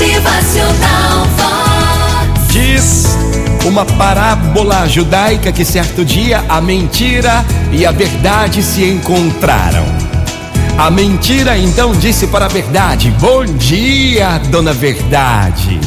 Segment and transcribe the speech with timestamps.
[0.00, 2.46] Motivacional Vox.
[2.50, 3.04] Diz
[3.66, 9.84] uma parábola judaica que certo dia a mentira e a verdade se encontraram.
[10.78, 15.78] A mentira então disse para a verdade: Bom dia, dona Verdade.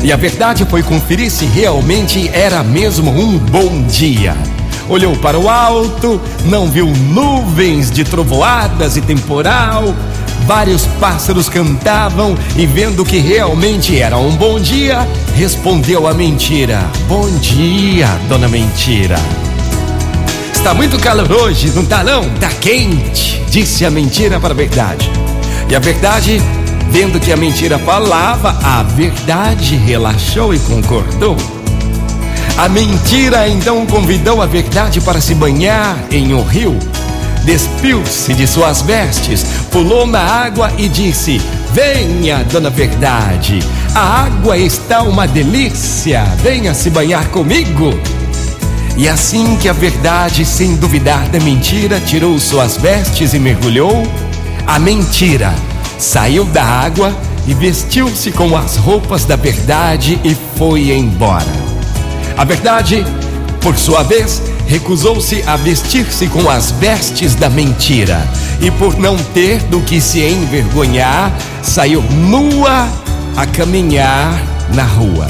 [0.00, 4.36] E a verdade foi conferir se realmente era mesmo um bom dia.
[4.88, 9.92] Olhou para o alto, não viu nuvens de trovoadas e temporal,
[10.46, 17.28] vários pássaros cantavam e, vendo que realmente era um bom dia, respondeu a mentira: Bom
[17.38, 19.16] dia, dona Mentira.
[20.52, 22.28] Está muito calor hoje, não tá não?
[22.40, 25.10] Tá quente, disse a mentira para a verdade.
[25.68, 26.40] E a verdade,
[26.90, 31.36] vendo que a mentira falava, a verdade relaxou e concordou.
[32.56, 36.78] A mentira então convidou a verdade para se banhar em um rio.
[37.44, 41.40] Despiu-se de suas vestes, pulou na água e disse:
[41.72, 43.60] Venha, dona Verdade,
[43.94, 47.92] a água está uma delícia, venha se banhar comigo.
[48.96, 54.02] E assim que a verdade, sem duvidar da mentira, tirou suas vestes e mergulhou,
[54.66, 55.52] a mentira
[55.98, 57.14] saiu da água
[57.46, 61.44] e vestiu-se com as roupas da verdade e foi embora.
[62.36, 63.04] A verdade,
[63.60, 68.26] por sua vez, recusou-se a vestir-se com as vestes da mentira
[68.60, 72.88] e, por não ter do que se envergonhar, saiu nua
[73.36, 74.40] a caminhar
[74.74, 75.26] na rua.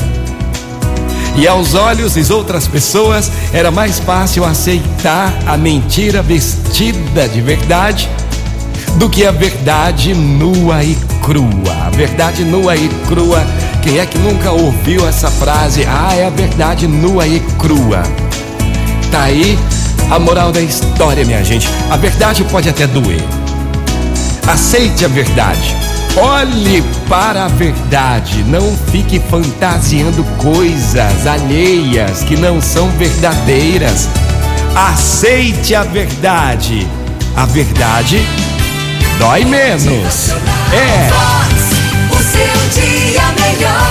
[1.37, 8.09] E aos olhos de outras pessoas era mais fácil aceitar a mentira vestida de verdade
[8.97, 11.73] do que a verdade nua e crua.
[11.87, 13.45] A verdade nua e crua.
[13.83, 15.85] Quem é que nunca ouviu essa frase?
[15.85, 18.03] Ah, é a verdade nua e crua.
[19.15, 19.57] Tá aí
[20.11, 21.71] a moral da história, minha gente.
[21.89, 23.23] A verdade pode até doer.
[24.45, 25.77] Aceite a verdade.
[26.17, 34.09] Olhe para a verdade, não fique fantasiando coisas alheias que não são verdadeiras.
[34.75, 36.85] Aceite a verdade.
[37.37, 38.21] A verdade
[39.21, 40.31] dói menos.
[40.73, 41.09] É.
[42.11, 43.84] O seu dia melhor.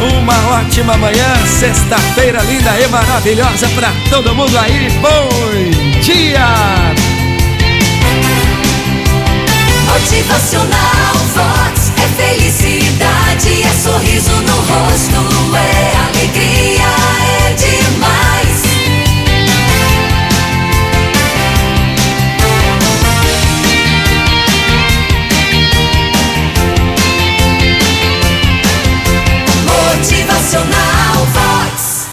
[0.00, 4.88] Uma ótima manhã, sexta-feira linda e maravilhosa para todo mundo aí.
[5.02, 5.28] Bom
[6.00, 6.09] dia!